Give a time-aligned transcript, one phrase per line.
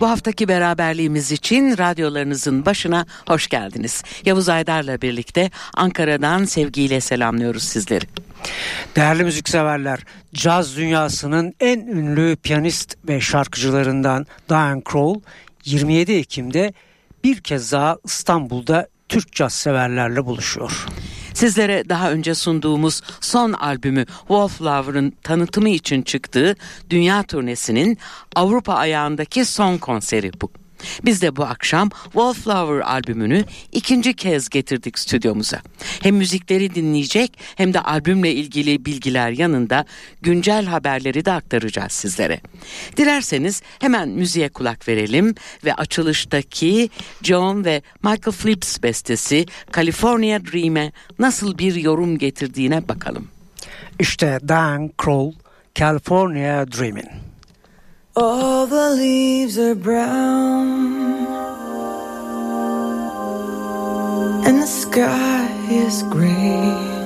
[0.00, 4.02] Bu haftaki beraberliğimiz için radyolarınızın başına hoş geldiniz.
[4.24, 8.04] Yavuz Aydar'la birlikte Ankara'dan sevgiyle selamlıyoruz sizleri.
[8.96, 10.00] Değerli müzikseverler,
[10.34, 15.20] caz dünyasının en ünlü piyanist ve şarkıcılarından Diane Kroll
[15.64, 16.72] 27 Ekim'de
[17.24, 20.86] bir kez daha İstanbul'da Türk caz severlerle buluşuyor.
[21.38, 26.56] Sizlere daha önce sunduğumuz son albümü Wallflower'ın tanıtımı için çıktığı
[26.90, 27.98] dünya turnesinin
[28.36, 30.50] Avrupa ayağındaki son konseri bu.
[31.04, 35.60] Biz de bu akşam Wallflower albümünü ikinci kez getirdik stüdyomuza.
[36.02, 39.84] Hem müzikleri dinleyecek hem de albümle ilgili bilgiler yanında
[40.22, 42.40] güncel haberleri de aktaracağız sizlere.
[42.96, 46.90] Dilerseniz hemen müziğe kulak verelim ve açılıştaki
[47.22, 53.28] John ve Michael Phillips bestesi California Dream'e nasıl bir yorum getirdiğine bakalım.
[53.98, 55.32] İşte Dan Kroll,
[55.74, 57.27] California Dreaming.
[58.20, 60.66] All the leaves are brown
[64.44, 66.97] and the sky is gray.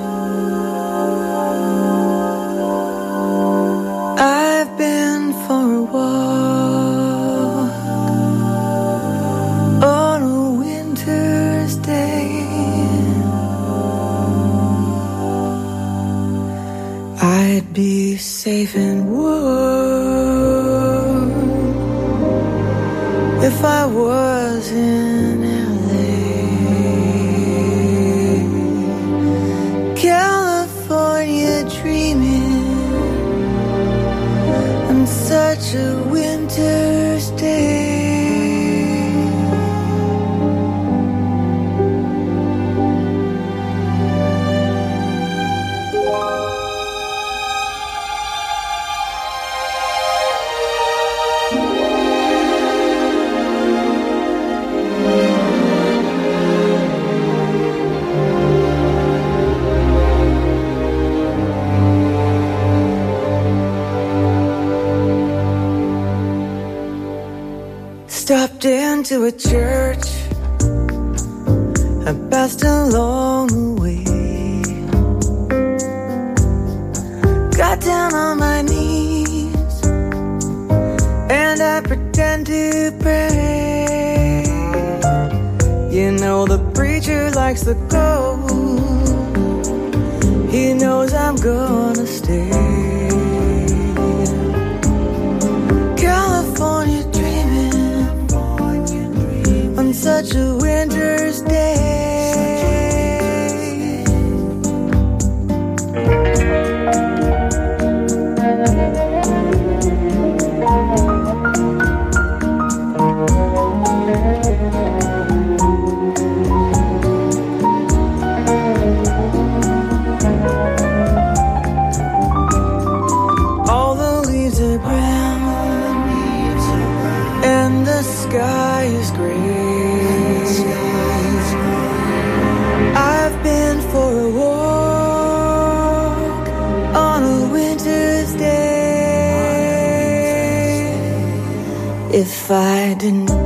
[142.52, 143.41] If I didn't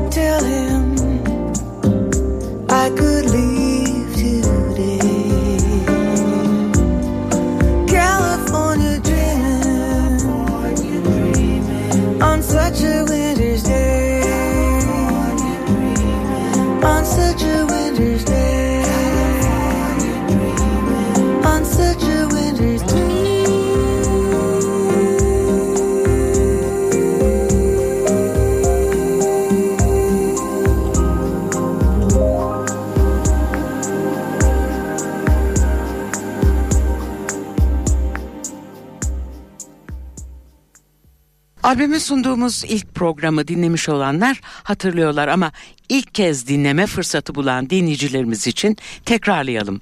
[41.67, 45.53] Albümü sunduğumuz ilk programı dinlemiş olanlar hatırlıyorlar ama
[45.89, 49.81] ilk kez dinleme fırsatı bulan dinleyicilerimiz için tekrarlayalım.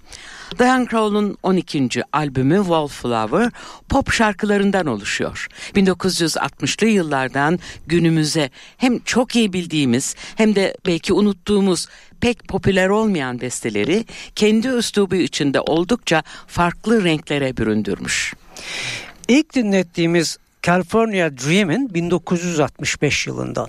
[0.58, 1.88] Diane Crowell'un 12.
[2.12, 3.50] albümü Wallflower
[3.88, 5.46] pop şarkılarından oluşuyor.
[5.74, 11.86] 1960'lı yıllardan günümüze hem çok iyi bildiğimiz hem de belki unuttuğumuz
[12.20, 14.04] pek popüler olmayan besteleri
[14.34, 18.34] kendi üslubu içinde oldukça farklı renklere büründürmüş.
[19.28, 23.68] İlk dinlettiğimiz California Dream'in 1965 yılından.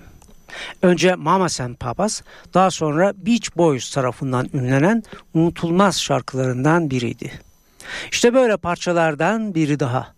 [0.81, 2.21] Önce Mamas and Papas,
[2.53, 5.03] daha sonra Beach Boys tarafından ünlenen
[5.33, 7.31] unutulmaz şarkılarından biriydi.
[8.11, 10.13] İşte böyle parçalardan biri daha.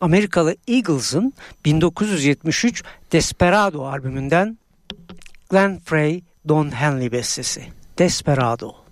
[0.00, 1.32] Amerikalı Eagles'ın
[1.64, 4.58] 1973 Desperado albümünden
[5.50, 7.62] Glenn Frey, Don Henley bestesi.
[7.98, 8.87] Desperado.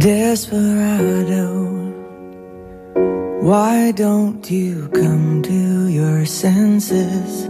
[0.00, 1.66] Desperado,
[3.42, 7.44] why don't you come to your senses?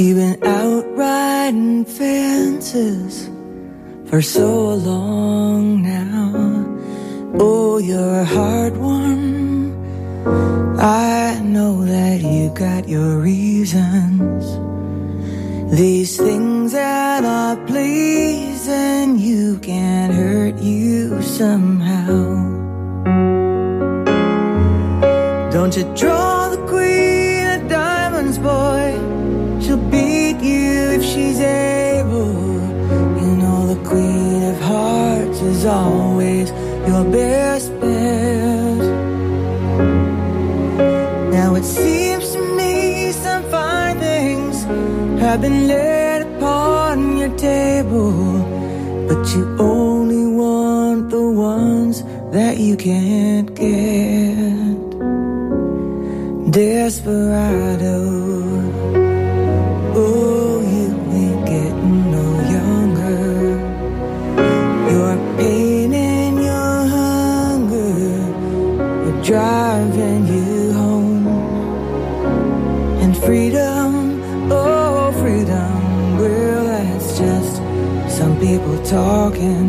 [0.00, 3.28] You've been out riding fences
[4.08, 6.64] for so long now.
[7.40, 9.74] Oh, you're a hard one.
[10.78, 14.44] I know that you got your reasons.
[15.76, 22.16] These things that are pleasing you can't hurt you somehow.
[25.52, 28.86] Don't you draw the queen of diamonds, boy?
[29.62, 32.34] She'll beat you if she's able.
[33.22, 36.50] You know the queen of hearts is always
[36.88, 38.82] your best bet.
[41.36, 44.56] Now it seems to me some fine things
[45.22, 48.17] have been laid upon your table,
[52.58, 54.78] you can't get.
[56.50, 57.96] Desperado,
[59.94, 60.86] oh, you
[61.20, 62.26] ain't getting no
[62.56, 63.60] younger.
[64.90, 67.94] Your pain and your hunger
[69.06, 71.26] are driving you home.
[73.02, 74.20] And freedom,
[74.50, 77.56] oh freedom, well that's just
[78.18, 79.67] some people talking.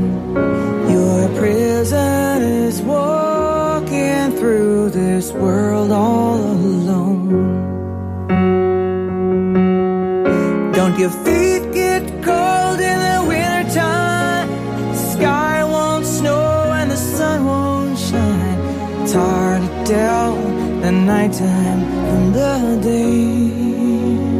[11.00, 14.50] Your feet get cold in the wintertime?
[14.92, 18.60] The sky won't snow and the sun won't shine.
[19.04, 20.36] It's hard to tell
[20.82, 24.39] the nighttime from the day.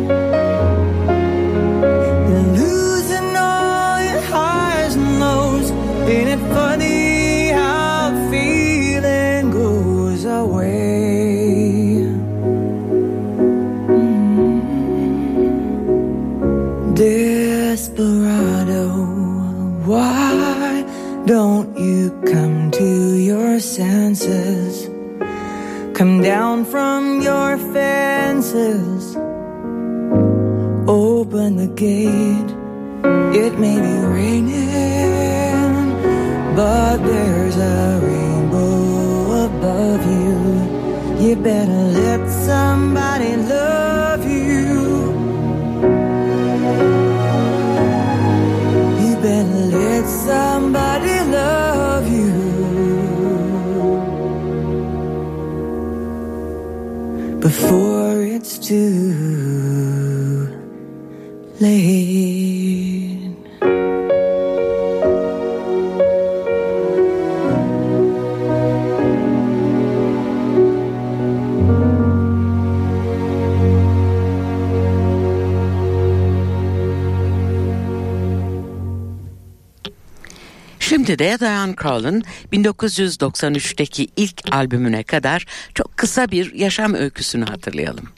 [81.10, 82.24] Şimdi de Diane Crowell'ın
[82.54, 88.10] 1993'teki ilk albümüne kadar çok kısa bir yaşam öyküsünü hatırlayalım.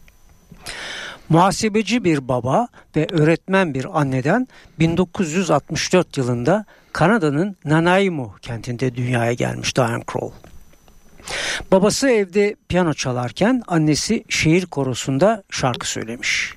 [1.30, 4.48] Muhasebeci bir baba ve öğretmen bir anneden
[4.80, 10.32] 1964 yılında Kanada'nın Nanaimo kentinde dünyaya gelmiş Diane Kroll.
[11.72, 16.54] Babası evde piyano çalarken annesi şehir korosunda şarkı söylemiş.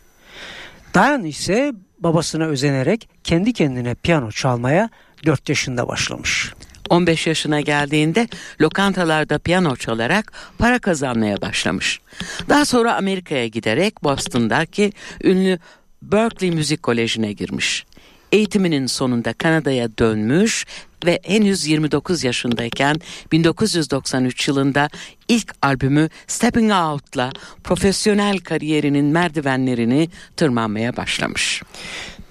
[0.94, 4.90] Diane ise babasına özenerek kendi kendine piyano çalmaya
[5.26, 6.52] 4 yaşında başlamış.
[6.90, 8.28] 15 yaşına geldiğinde
[8.60, 12.00] lokantalarda piyano çalarak para kazanmaya başlamış.
[12.48, 14.92] Daha sonra Amerika'ya giderek Boston'daki
[15.24, 15.58] ünlü
[16.02, 17.84] Berkeley Müzik Koleji'ne girmiş.
[18.32, 20.66] Eğitiminin sonunda Kanada'ya dönmüş
[21.04, 22.96] ve henüz 29 yaşındayken
[23.32, 24.88] 1993 yılında
[25.28, 27.32] ilk albümü Stepping Out'la
[27.64, 31.62] profesyonel kariyerinin merdivenlerini tırmanmaya başlamış.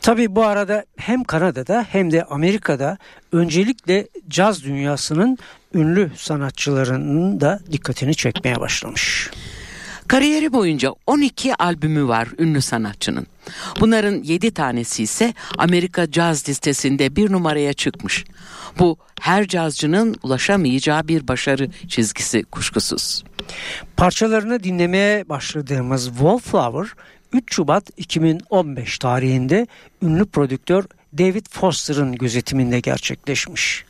[0.03, 2.97] Tabi bu arada hem Kanada'da hem de Amerika'da
[3.31, 5.37] öncelikle caz dünyasının
[5.73, 9.29] ünlü sanatçılarının da dikkatini çekmeye başlamış.
[10.07, 13.27] Kariyeri boyunca 12 albümü var ünlü sanatçının.
[13.79, 18.25] Bunların 7 tanesi ise Amerika caz listesinde bir numaraya çıkmış.
[18.79, 23.23] Bu her cazcının ulaşamayacağı bir başarı çizgisi kuşkusuz.
[23.97, 26.93] Parçalarını dinlemeye başladığımız Wallflower
[27.33, 29.67] 3 Şubat 2015 tarihinde
[30.01, 30.85] ünlü prodüktör
[31.17, 33.85] David Foster'ın gözetiminde gerçekleşmiş.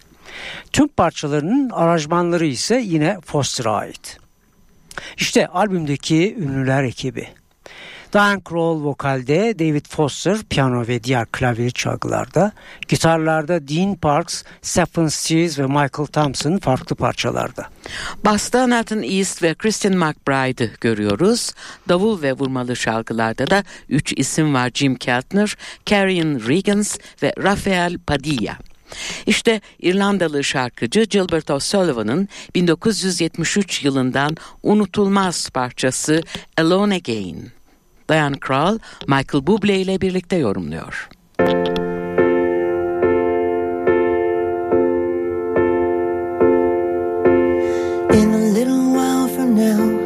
[0.71, 4.17] Tüm parçalarının aranjmanları ise yine Foster'a ait.
[5.17, 7.27] İşte albümdeki ünlüler ekibi.
[8.13, 12.51] Diane Kroll vokalde, David Foster piyano ve diğer klavye çalgılarda,
[12.87, 17.67] gitarlarda Dean Parks, Stephen Stills ve Michael Thompson farklı parçalarda.
[18.25, 21.51] Basta Nathan East ve Kristen McBride'ı görüyoruz.
[21.89, 28.57] Davul ve vurmalı şarkılarda da üç isim var Jim Keltner, Carrion Regans ve Rafael Padilla.
[29.27, 36.23] İşte İrlandalı şarkıcı Gilbert O'Sullivan'ın 1973 yılından unutulmaz parçası
[36.57, 37.62] Alone Again.
[38.07, 41.09] Diane Krall, Michael Bublé ile birlikte yorumluyor.
[48.13, 49.99] In a little while from now,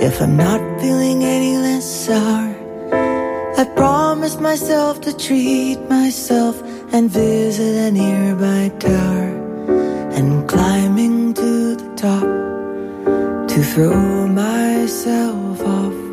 [0.00, 2.54] if I'm not feeling any less sour,
[3.56, 9.30] I promised myself to treat myself and visit a nearby tower
[10.16, 12.28] and climbing to the top
[13.48, 16.03] to throw myself off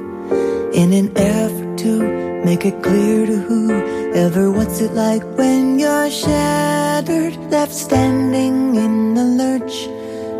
[0.73, 7.35] in an effort to make it clear to whoever what's it like when you're shattered,
[7.49, 9.87] left standing in the lurch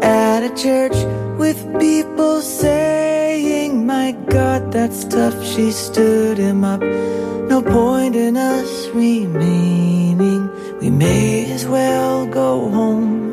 [0.03, 0.97] at a church
[1.37, 5.37] with people saying, My God, that's tough.
[5.45, 6.81] She stood him up.
[6.81, 10.49] No point in us remaining.
[10.79, 13.31] We may as well go home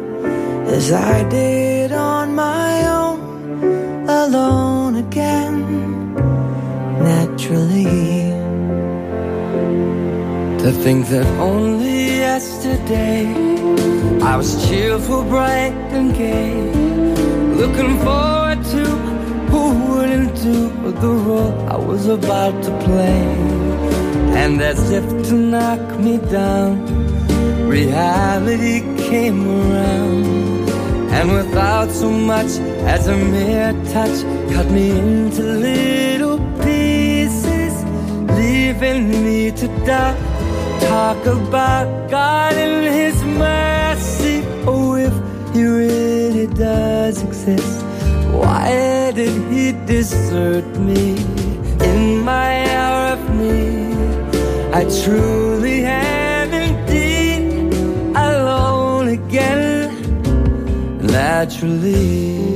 [0.67, 1.78] as I did
[7.49, 7.85] naturally.
[10.63, 13.27] To think that only yesterday
[14.23, 16.55] I was cheerful, bright and gay,
[17.55, 18.85] looking forward to
[19.51, 20.69] who wouldn't do
[21.01, 23.23] the role I was about to play.
[24.43, 26.85] And as if to knock me down,
[27.69, 30.69] reality came around.
[31.11, 32.59] And without so much
[32.95, 35.98] as a mere touch, cut me into pieces,
[38.81, 40.17] leaving me to die.
[40.81, 44.43] Talk about God and His mercy.
[44.67, 45.13] Oh, if
[45.55, 47.83] He really does exist,
[48.33, 51.17] why did He desert me
[51.91, 53.97] in my hour of need?
[54.73, 57.75] I truly am indeed
[58.15, 59.91] alone again,
[61.01, 62.48] naturally.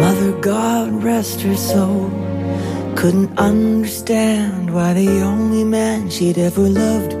[0.00, 2.10] Mother, God rest her soul,
[2.96, 7.12] couldn't understand why the only man she'd ever loved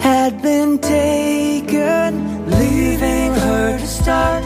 [0.00, 2.10] had been taken,
[2.58, 4.44] leaving her to start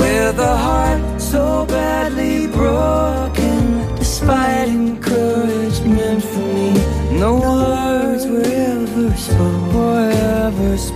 [0.00, 3.60] with a heart so badly broken.
[3.96, 6.70] Despite encouragement from me,
[7.24, 9.72] No words were ever spoken.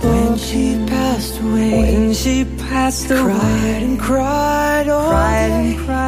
[0.01, 3.21] When she passed away, when she passed away.
[3.21, 6.06] cried and cried all cried day, and cried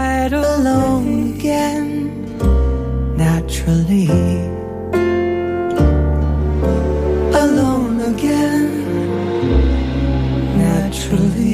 [0.60, 1.88] alone again,
[3.18, 4.10] naturally.
[7.44, 8.70] Alone again,
[10.58, 11.50] naturally.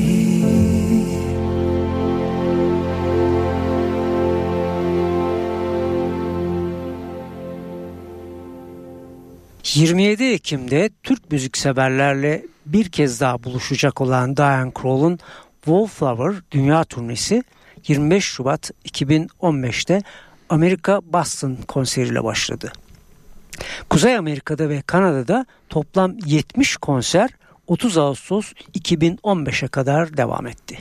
[9.63, 15.19] 27 Ekim'de Türk müzikseverlerle bir kez daha buluşacak olan Diane Kroll'un
[15.65, 17.43] Wallflower dünya turnesi
[17.87, 20.01] 25 Şubat 2015'te
[20.49, 22.71] Amerika Boston konseriyle başladı.
[23.89, 27.29] Kuzey Amerika'da ve Kanada'da toplam 70 konser
[27.67, 30.77] 30 Ağustos 2015'e kadar devam etti.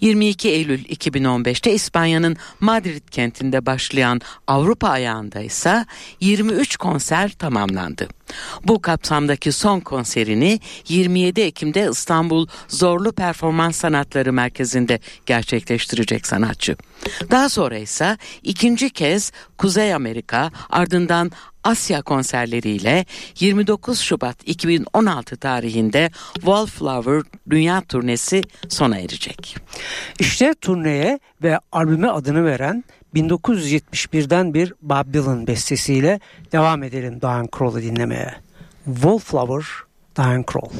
[0.00, 5.86] 22 Eylül 2015'te İspanya'nın Madrid kentinde başlayan Avrupa ayağında ise
[6.20, 8.08] 23 konser tamamlandı.
[8.64, 16.76] Bu kapsamdaki son konserini 27 Ekim'de İstanbul Zorlu Performans Sanatları Merkezi'nde gerçekleştirecek sanatçı.
[17.30, 21.30] Daha sonra ise ikinci kez Kuzey Amerika ardından
[21.64, 23.04] Asya konserleriyle
[23.40, 29.56] 29 Şubat 2016 tarihinde Wallflower Dünya Turnesi sona erecek.
[30.18, 36.20] İşte turneye ve albüme adını veren 1971'den bir Bob Dylan bestesiyle
[36.52, 38.34] devam edelim Diane Kroll'u dinlemeye.
[38.84, 39.64] Wallflower,
[40.16, 40.70] Diane Kroll.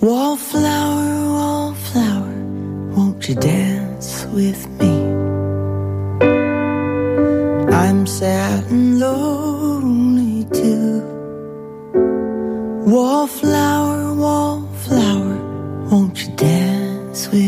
[0.00, 2.34] Wallflower, wallflower,
[2.94, 4.97] won't you dance with me?
[8.18, 11.00] Sad and lonely too.
[12.84, 15.36] Wallflower, wallflower,
[15.88, 17.47] won't you dance with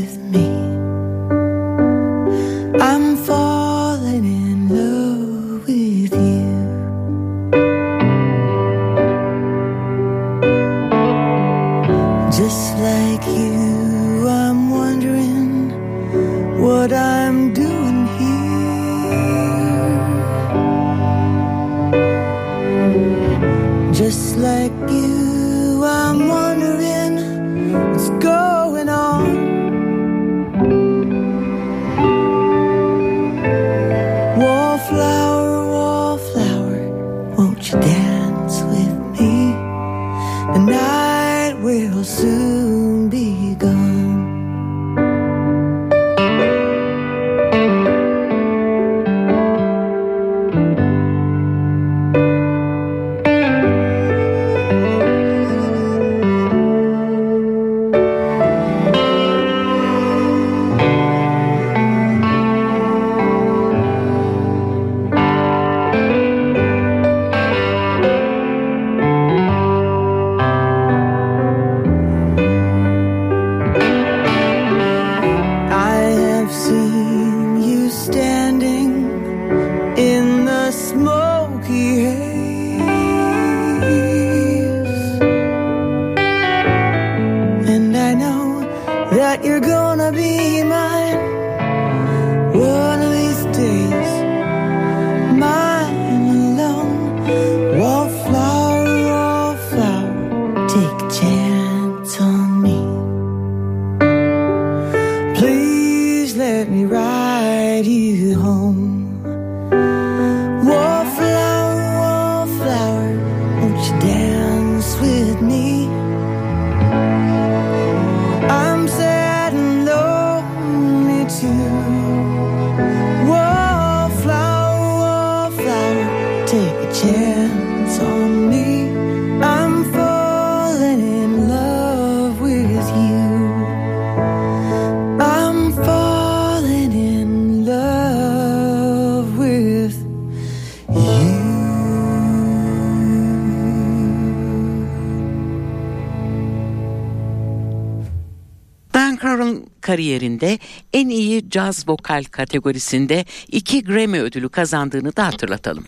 [151.50, 155.84] caz vokal kategorisinde iki Grammy ödülü kazandığını da hatırlatalım.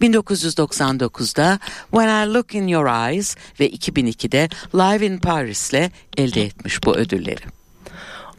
[0.00, 1.58] 1999'da
[1.90, 7.42] When I Look in Your Eyes ve 2002'de Live in Paris'le elde etmiş bu ödülleri.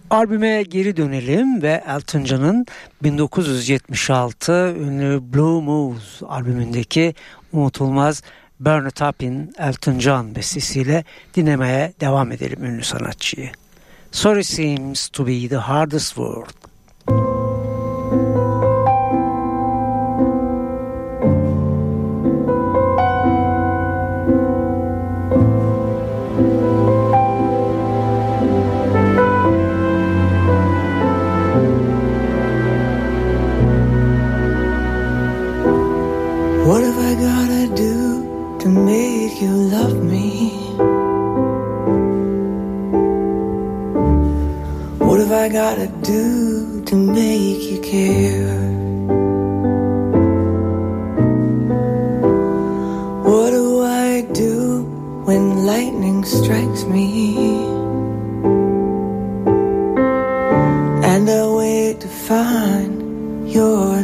[0.09, 2.65] Albüme geri dönelim ve Elton John'ın
[3.03, 7.15] 1976 ünlü Blue Moves albümündeki
[7.53, 8.23] unutulmaz
[8.59, 11.03] Burn It Up'in Elton John bestesiyle
[11.35, 13.51] dinlemeye devam edelim ünlü sanatçıyı.
[14.11, 16.47] Sorry seems to be the hardest word.
[45.49, 48.69] I gotta do to make you care?
[53.23, 54.83] What do I do
[55.25, 57.65] when lightning strikes me?
[61.11, 63.98] And I wait to find you're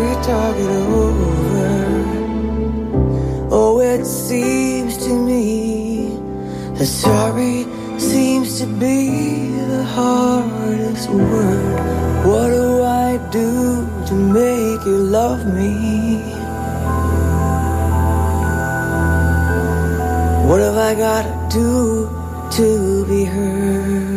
[0.00, 1.70] we talk it over?
[3.52, 6.16] Oh, it seems to me
[6.76, 7.66] that sorry
[7.98, 11.76] seems to be the hardest word.
[12.26, 13.50] What do I do
[14.08, 15.74] to make you love me?
[20.48, 22.08] What have I gotta do
[22.56, 24.09] to be heard?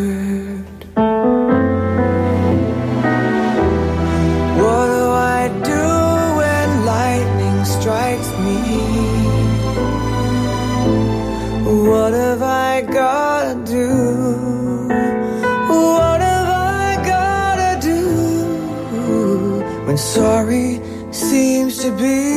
[20.13, 20.79] Sorry
[21.11, 22.32] seems to be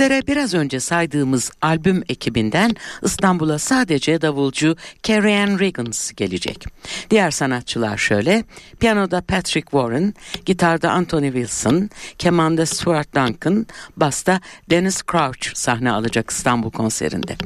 [0.00, 2.70] Sizlere biraz önce saydığımız albüm ekibinden
[3.02, 6.66] İstanbul'a sadece davulcu Carrie Ann Riggins gelecek.
[7.10, 8.44] Diğer sanatçılar şöyle,
[8.78, 10.14] piyanoda Patrick Warren,
[10.46, 17.36] gitarda Anthony Wilson, kemanda Stuart Duncan, basta Dennis Crouch sahne alacak İstanbul konserinde.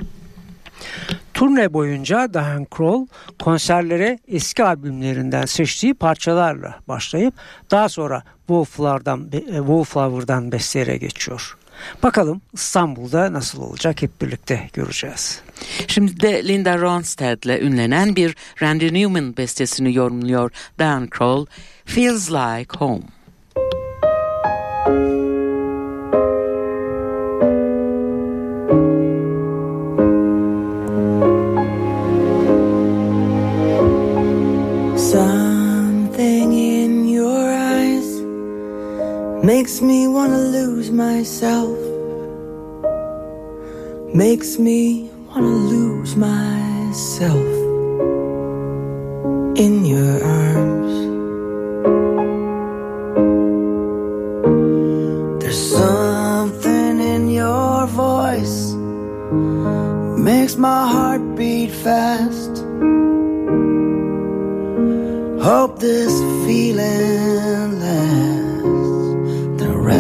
[1.34, 3.06] Turne boyunca Diane Kroll
[3.42, 7.34] konserlere eski albümlerinden seçtiği parçalarla başlayıp
[7.70, 11.56] daha sonra Wallflower'dan, e, Wallflower'dan bestelere geçiyor.
[12.02, 15.40] Bakalım İstanbul'da nasıl olacak hep birlikte göreceğiz.
[15.86, 21.46] Şimdi de Linda Ronstadt'le ünlenen bir Randy Newman bestesini yorumluyor Diane Kroll,
[21.84, 23.04] Feels Like Home.
[39.44, 41.76] Makes me wanna lose myself.
[44.14, 47.50] Makes me wanna lose myself
[49.64, 50.94] in your arms.
[55.42, 58.72] There's something in your voice.
[60.16, 62.64] Makes my heart beat fast.
[65.44, 66.14] Hope this
[66.46, 67.43] feeling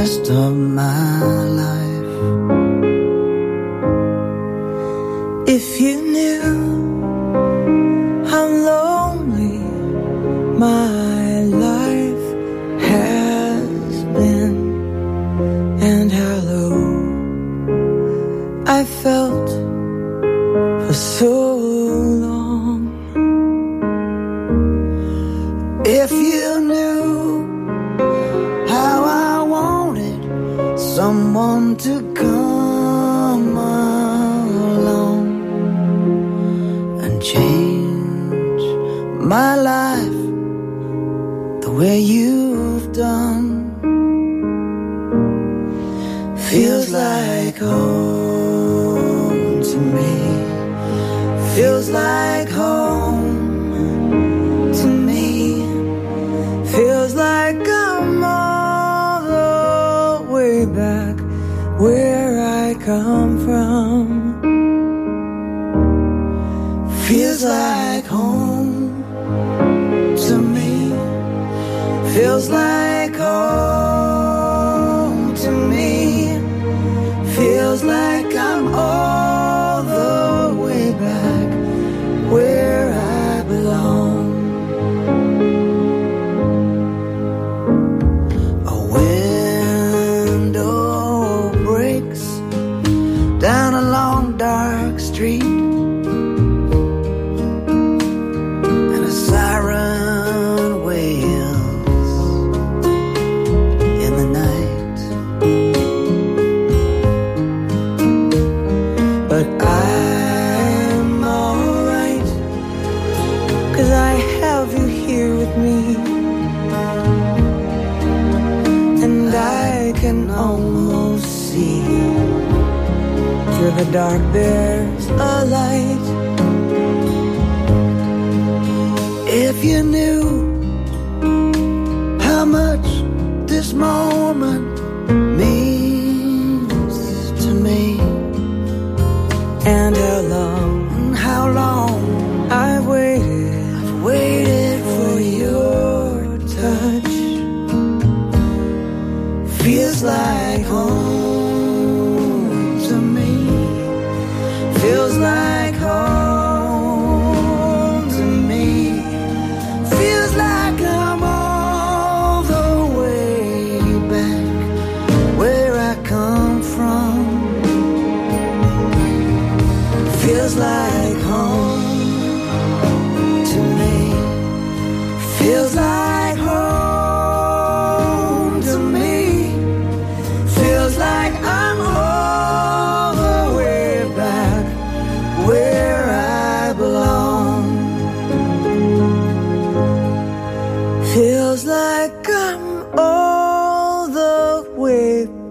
[0.04, 1.22] rest of my
[1.62, 2.12] life.
[5.48, 6.63] If you knew.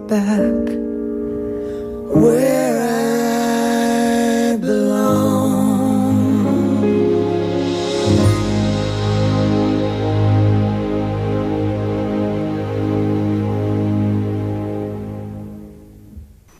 [0.08, 0.68] back
[2.14, 2.76] where
[4.52, 6.14] I belong.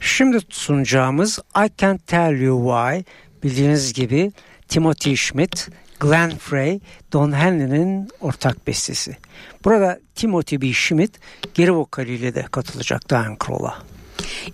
[0.00, 3.04] Şimdi sunacağımız I Can't Tell You Why
[3.42, 4.32] bildiğiniz gibi
[4.68, 5.68] Timothy Schmidt
[6.04, 6.80] Glenn Frey,
[7.12, 9.16] Don Henley'nin ortak bestesi.
[9.64, 10.72] Burada Timothy B.
[10.72, 11.20] Schmidt
[11.54, 13.74] geri vokaliyle de katılacak Diane Kroll'a.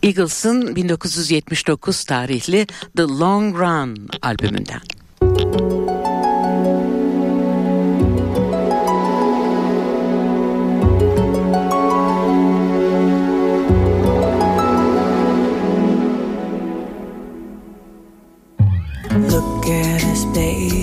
[0.03, 4.81] Eagles'ın 1979 tarihli The Long Run albümünden.
[19.33, 20.80] Look at his baby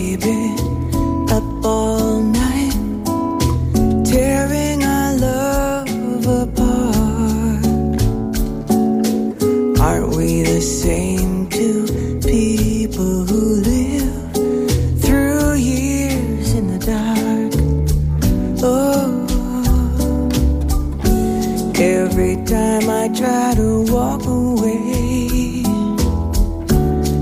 [23.18, 25.64] try to walk away.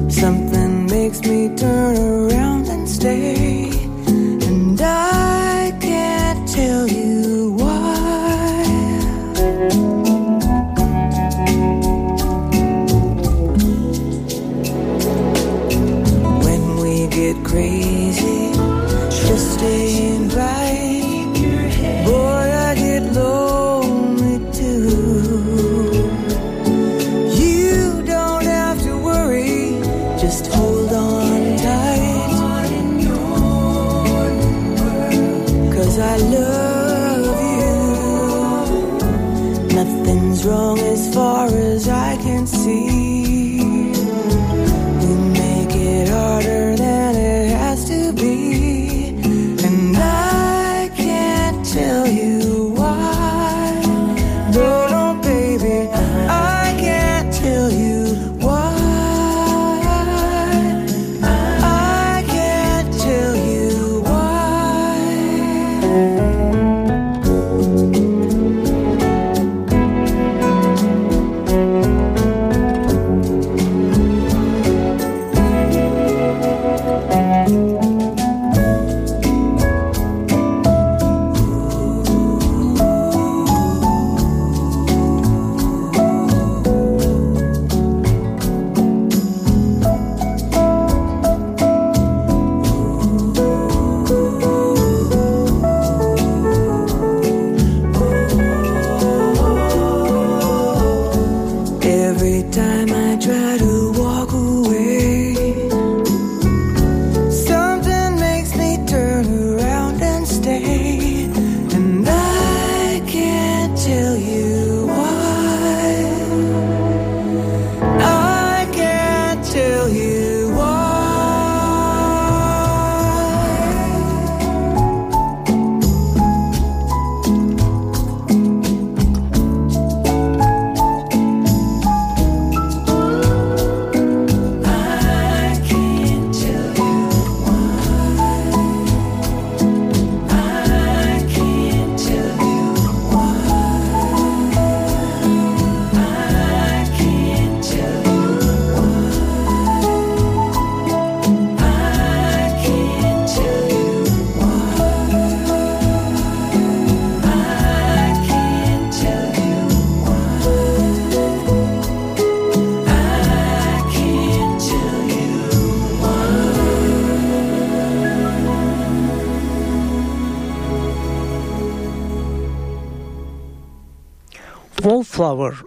[0.09, 2.24] Something makes me turn around.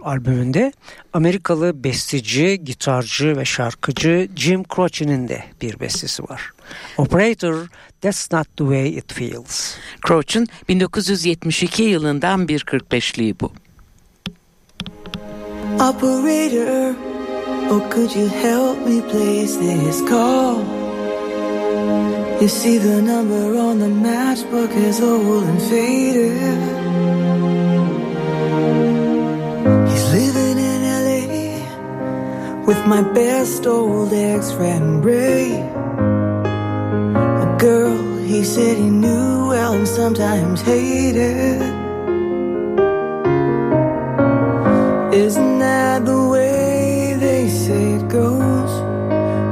[0.09, 0.73] Albümünde
[1.13, 6.51] Amerikalı besteci, gitarcı ve şarkıcı Jim Croce'nin de bir bestesi var.
[6.97, 7.67] Operator,
[8.01, 9.75] That's Not The Way It Feels.
[10.07, 13.51] Croce'un 1972 yılından bir 45'liği bu.
[15.75, 16.95] Operator,
[17.69, 20.55] oh could you help me place this call?
[22.41, 26.78] You see the number on the matchbook is old and faded.
[32.69, 35.53] With my best old ex-friend Ray.
[37.45, 41.63] A girl he said he knew well and sometimes hated.
[45.11, 48.73] Isn't that the way they say it goes?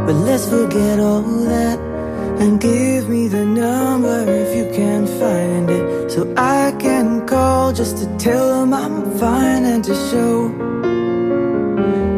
[0.06, 1.80] But let's forget all that
[2.39, 7.97] and give me the number if you can find it so I can call just
[7.97, 10.76] to tell him I'm fine and to show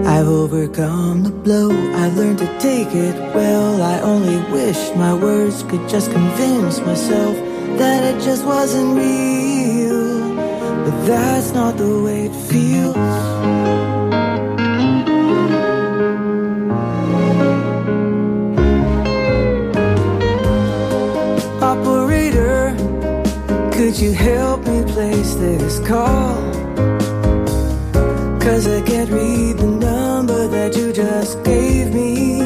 [0.09, 1.69] I've overcome the blow.
[1.93, 3.79] I've learned to take it well.
[3.79, 7.35] I only wish my words could just convince myself
[7.77, 10.35] that it just wasn't real.
[10.83, 12.97] But that's not the way it feels.
[21.61, 22.73] Operator,
[23.71, 26.58] could you help me place this call?
[28.49, 32.41] Cause I can't read the number that you just gave me.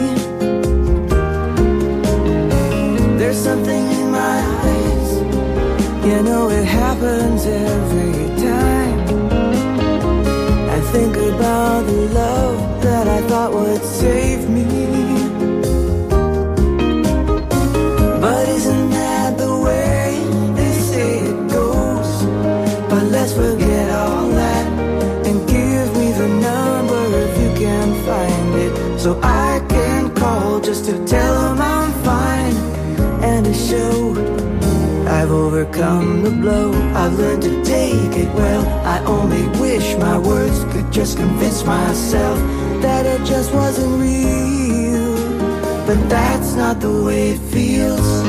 [3.17, 5.11] There's something in my eyes,
[6.05, 8.99] you know it happens every time.
[10.75, 13.82] I think about the love that I thought would
[35.63, 36.71] overcome the blow.
[36.93, 38.65] I've learned to take it well.
[38.85, 42.37] I only wish my words could just convince myself
[42.81, 45.15] that it just wasn't real.
[45.87, 48.23] But that's not the way it feels.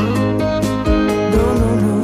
[1.35, 1.99] No, no, no.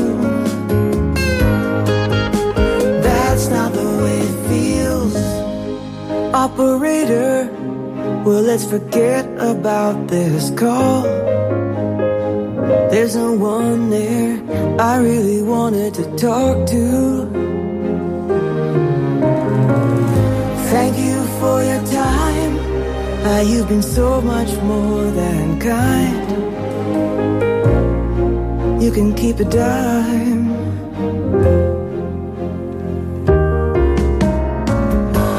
[3.02, 5.16] That's not the way it feels.
[6.34, 7.48] Operator,
[8.24, 11.02] well, let's forget about this call.
[12.90, 14.49] There's no one there
[14.80, 17.26] I really wanted to talk to.
[20.72, 22.58] Thank you for your time.
[23.26, 26.30] Ah, you've been so much more than kind.
[28.82, 30.48] You can keep a dime.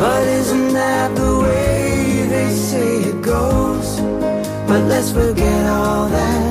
[0.01, 3.99] But isn't that the way they say it goes?
[4.67, 6.50] But let's forget all that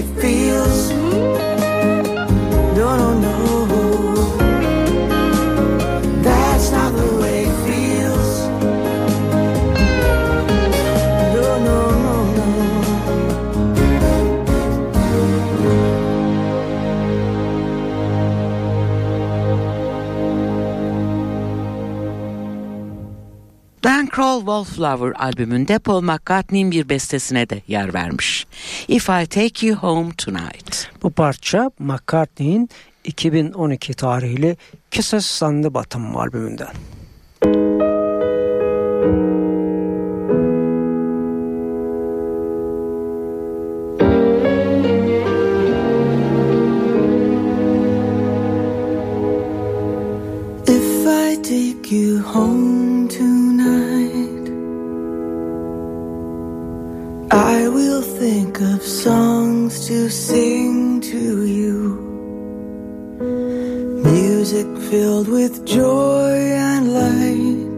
[0.00, 1.09] it feels.
[24.10, 28.46] Kroll Wallflower albümünde Paul McCartney'in bir bestesine de yer vermiş.
[28.88, 30.90] If I Take You Home Tonight.
[31.02, 32.68] Bu parça McCartney'in
[33.04, 34.56] 2012 tarihli
[34.90, 36.68] Kisses on the Bottom albümünden.
[50.66, 52.59] If I take you home
[58.32, 61.78] think of songs to sing to you.
[64.04, 66.36] Music filled with joy
[66.70, 67.74] and light.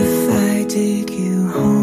[0.00, 0.12] If
[0.48, 1.81] I take you home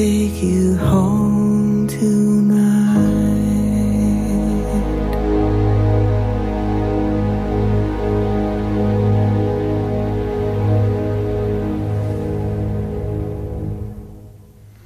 [0.00, 1.86] take you home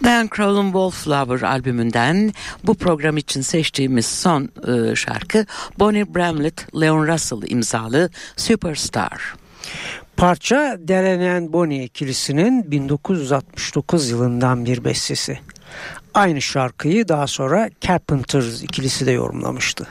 [0.03, 2.33] Dan Crowl'un Wallflower albümünden
[2.65, 5.47] bu program için seçtiğimiz son e, şarkı
[5.79, 9.35] Bonnie Bramlett, Leon Russell imzalı Superstar.
[10.17, 15.39] Parça Derenen Boni ikilisinin 1969 yılından bir bestesi.
[16.15, 19.87] Aynı şarkıyı daha sonra Carpenters ikilisi de yorumlamıştı.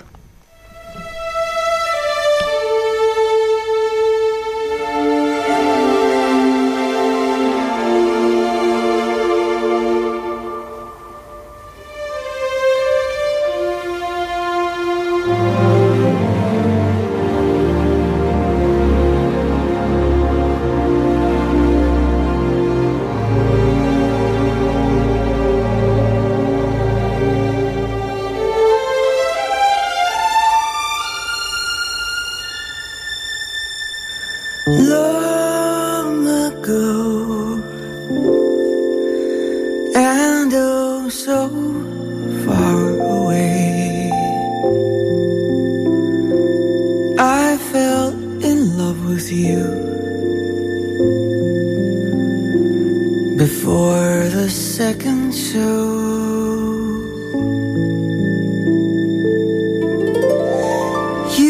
[53.47, 55.83] before the second show.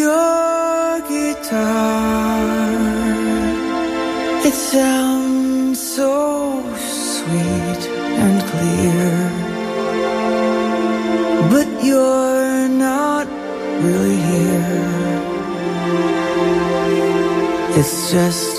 [0.01, 2.41] Your guitar,
[4.47, 6.13] it sounds so
[7.13, 7.81] sweet
[8.23, 9.11] and clear,
[11.53, 13.27] but you're not
[13.85, 15.21] really here.
[17.77, 18.52] It's just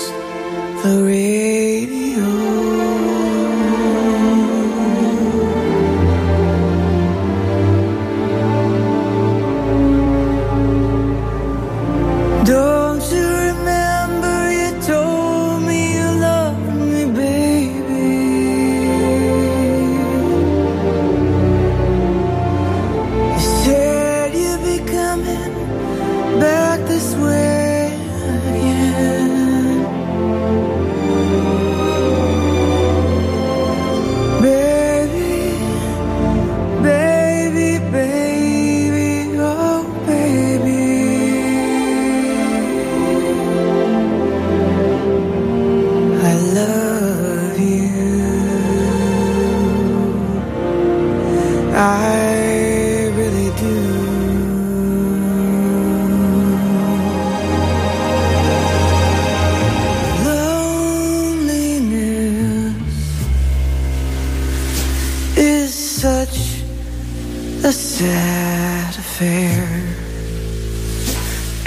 [69.17, 69.63] fair.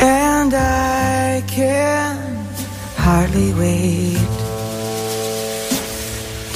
[0.01, 2.17] And I can
[2.97, 4.19] hardly wait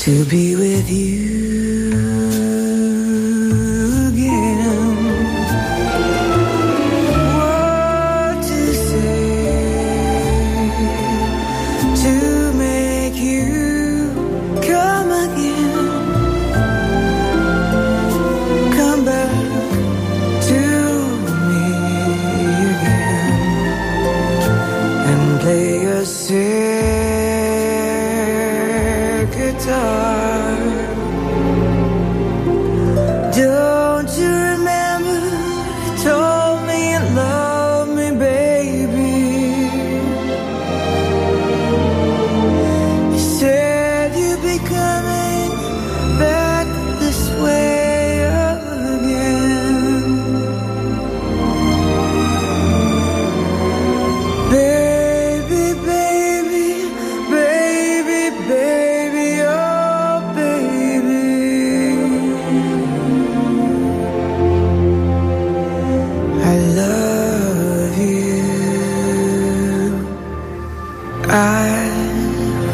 [0.04, 1.31] To be with you.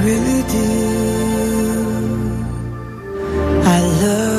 [0.04, 0.68] really do.
[3.64, 4.38] I love.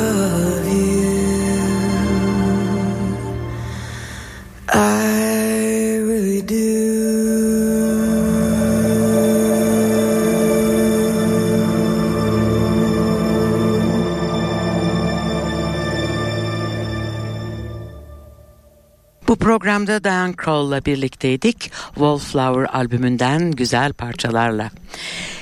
[19.40, 21.72] Programda Diane Kroll'la birlikteydik.
[21.94, 24.70] Wallflower albümünden güzel parçalarla.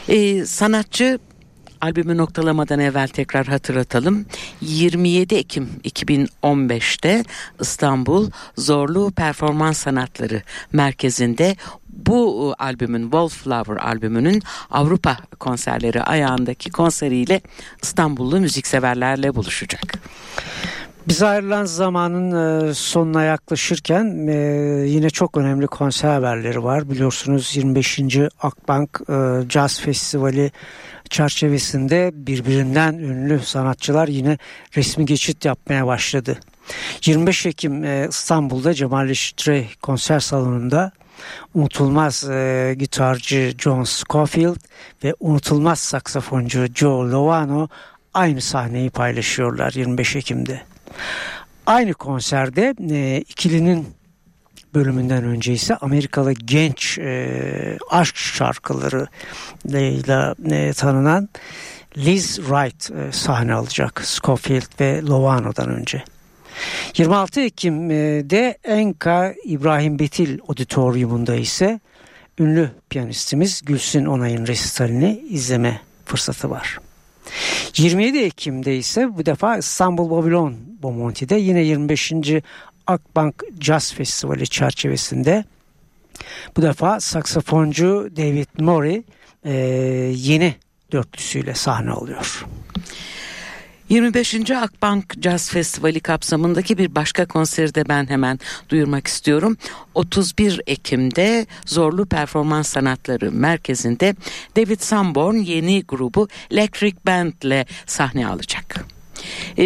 [0.09, 1.19] Ee, sanatçı
[1.81, 4.27] albümü noktalamadan evvel tekrar hatırlatalım.
[4.61, 7.25] 27 Ekim 2015'te
[7.61, 10.43] İstanbul Zorlu Performans Sanatları
[10.73, 11.57] Merkezi'nde
[11.89, 17.41] bu e, albümün Wallflower albümünün Avrupa konserleri ayağındaki konseriyle
[17.83, 19.99] İstanbullu müzikseverlerle buluşacak.
[21.09, 22.31] Biz ayrılan zamanın
[22.69, 24.35] e, sonuna yaklaşırken e,
[24.87, 26.91] yine çok önemli konser haberleri var.
[26.91, 28.01] Biliyorsunuz 25.
[28.43, 29.15] Akbank e,
[29.49, 30.53] Jazz Festivali
[31.11, 34.39] çerçevesinde birbirinden ünlü sanatçılar yine
[34.77, 36.39] resmi geçit yapmaya başladı.
[37.05, 39.49] 25 Ekim İstanbul'da Cemal Reşit
[39.83, 40.93] konser salonunda
[41.55, 44.57] unutulmaz e, gitarcı John Scofield
[45.05, 47.69] ve unutulmaz saksafoncu Joe Lovano
[48.15, 50.63] aynı sahneyi paylaşıyorlar 25 Ekim'de.
[51.67, 53.87] Aynı konserde e, ikilinin
[54.75, 61.29] bölümünden önce ise Amerikalı genç e, aşk şarkılarıyla e, tanınan
[61.97, 66.05] Liz Wright e, sahne alacak Scofield ve Lovano'dan önce.
[66.97, 71.81] 26 Ekim'de Enka İbrahim Betil Auditorium'unda ise
[72.39, 76.79] ünlü piyanistimiz Gülsün Onay'ın resitalini izleme fırsatı var.
[77.77, 82.12] 27 Ekim'de ise bu defa İstanbul Babylon Bomonti'de yine 25.
[82.87, 85.45] Akbank Jazz Festivali çerçevesinde
[86.57, 89.03] bu defa saksafoncu David Murray
[89.45, 89.53] e,
[90.16, 90.55] yeni
[90.93, 92.45] dörtlüsüyle sahne alıyor.
[93.89, 94.51] 25.
[94.51, 99.57] Akbank Jazz Festivali kapsamındaki bir başka konseri de ben hemen duyurmak istiyorum.
[99.95, 104.14] 31 Ekim'de Zorlu Performans Sanatları Merkezi'nde
[104.57, 108.87] David Sanborn yeni grubu Electric Band ile sahne alacak.
[109.59, 109.64] Ee,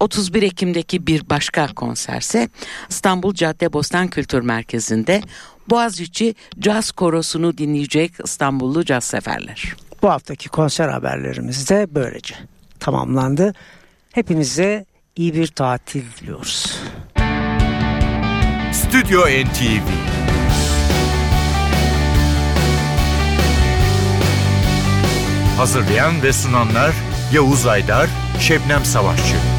[0.00, 2.48] 31 Ekim'deki bir başka konserse
[2.88, 5.22] İstanbul Caddebostan Kültür Merkezi'nde
[5.70, 9.74] Boğaziçi Caz Korosu'nu dinleyecek İstanbullu caz severler.
[10.02, 12.34] Bu haftaki konser haberlerimiz de böylece
[12.80, 13.54] tamamlandı.
[14.12, 14.86] Hepinize
[15.16, 16.78] iyi bir tatil diliyoruz.
[18.72, 19.88] Stüdyo NTV
[25.56, 26.94] Hazırlayan ve sunanlar
[27.32, 28.08] Yavuz Aydar,
[28.40, 29.57] Şebnem Savaşçı.